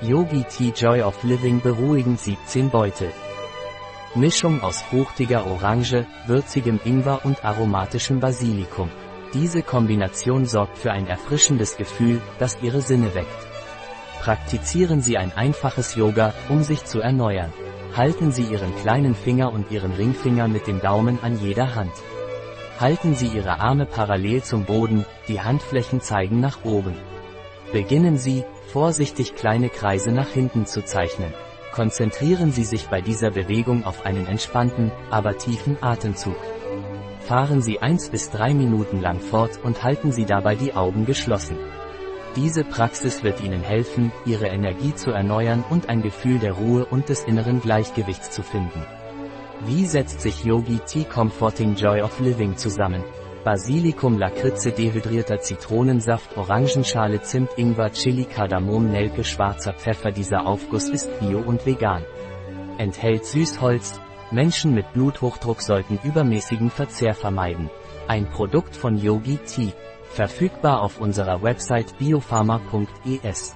Yogi 0.00 0.44
Tea 0.44 0.72
Joy 0.74 1.02
of 1.02 1.22
Living 1.22 1.60
beruhigend 1.60 2.18
17 2.18 2.68
Beutel. 2.68 3.12
Mischung 4.16 4.60
aus 4.60 4.82
fruchtiger 4.82 5.46
Orange, 5.46 6.04
würzigem 6.26 6.80
Ingwer 6.84 7.20
und 7.24 7.44
aromatischem 7.44 8.18
Basilikum. 8.18 8.90
Diese 9.32 9.62
Kombination 9.62 10.46
sorgt 10.46 10.78
für 10.78 10.90
ein 10.90 11.06
erfrischendes 11.06 11.76
Gefühl, 11.76 12.20
das 12.40 12.58
Ihre 12.60 12.80
Sinne 12.80 13.14
weckt. 13.14 13.46
Praktizieren 14.20 15.00
Sie 15.00 15.16
ein 15.16 15.32
einfaches 15.32 15.94
Yoga, 15.94 16.34
um 16.48 16.64
sich 16.64 16.84
zu 16.84 17.00
erneuern. 17.00 17.52
Halten 17.96 18.32
Sie 18.32 18.44
Ihren 18.44 18.74
kleinen 18.76 19.14
Finger 19.14 19.52
und 19.52 19.70
Ihren 19.70 19.92
Ringfinger 19.92 20.48
mit 20.48 20.66
dem 20.66 20.80
Daumen 20.80 21.20
an 21.22 21.38
jeder 21.38 21.76
Hand. 21.76 21.92
Halten 22.80 23.14
Sie 23.14 23.28
Ihre 23.28 23.60
Arme 23.60 23.86
parallel 23.86 24.42
zum 24.42 24.64
Boden, 24.64 25.06
die 25.28 25.40
Handflächen 25.40 26.00
zeigen 26.00 26.40
nach 26.40 26.64
oben. 26.64 26.94
Beginnen 27.74 28.18
Sie, 28.18 28.44
vorsichtig 28.68 29.34
kleine 29.34 29.68
Kreise 29.68 30.12
nach 30.12 30.28
hinten 30.28 30.64
zu 30.64 30.84
zeichnen. 30.84 31.34
Konzentrieren 31.72 32.52
Sie 32.52 32.62
sich 32.62 32.86
bei 32.86 33.00
dieser 33.00 33.32
Bewegung 33.32 33.84
auf 33.84 34.06
einen 34.06 34.28
entspannten, 34.28 34.92
aber 35.10 35.38
tiefen 35.38 35.76
Atemzug. 35.80 36.36
Fahren 37.26 37.62
Sie 37.62 37.80
1 37.80 38.10
bis 38.10 38.30
3 38.30 38.54
Minuten 38.54 39.00
lang 39.00 39.18
fort 39.18 39.58
und 39.64 39.82
halten 39.82 40.12
Sie 40.12 40.24
dabei 40.24 40.54
die 40.54 40.74
Augen 40.74 41.04
geschlossen. 41.04 41.56
Diese 42.36 42.62
Praxis 42.62 43.24
wird 43.24 43.42
Ihnen 43.42 43.62
helfen, 43.62 44.12
Ihre 44.24 44.46
Energie 44.46 44.94
zu 44.94 45.10
erneuern 45.10 45.64
und 45.68 45.88
ein 45.88 46.00
Gefühl 46.00 46.38
der 46.38 46.52
Ruhe 46.52 46.84
und 46.84 47.08
des 47.08 47.24
inneren 47.24 47.60
Gleichgewichts 47.60 48.30
zu 48.30 48.44
finden. 48.44 48.86
Wie 49.66 49.86
setzt 49.86 50.20
sich 50.20 50.44
Yogi 50.44 50.78
Tea 50.86 51.02
Comforting 51.02 51.74
Joy 51.74 52.02
of 52.02 52.20
Living 52.20 52.56
zusammen? 52.56 53.02
Basilikum, 53.44 54.18
Lakritze, 54.18 54.72
dehydrierter 54.72 55.38
Zitronensaft, 55.40 56.36
Orangenschale, 56.38 57.20
Zimt, 57.20 57.50
Ingwer, 57.58 57.92
Chili, 57.92 58.24
Kardamom, 58.24 58.90
Nelke, 58.90 59.22
schwarzer 59.22 59.74
Pfeffer. 59.74 60.10
Dieser 60.12 60.46
Aufguss 60.46 60.88
ist 60.88 61.10
bio 61.20 61.40
und 61.40 61.66
vegan. 61.66 62.02
Enthält 62.78 63.26
Süßholz. 63.26 64.00
Menschen 64.30 64.74
mit 64.74 64.90
Bluthochdruck 64.94 65.60
sollten 65.60 65.98
übermäßigen 66.02 66.70
Verzehr 66.70 67.14
vermeiden. 67.14 67.68
Ein 68.08 68.30
Produkt 68.30 68.74
von 68.74 68.96
Yogi 68.96 69.36
Tea. 69.36 69.72
Verfügbar 70.10 70.80
auf 70.80 70.98
unserer 70.98 71.42
Website 71.42 71.98
biopharma.es. 71.98 73.54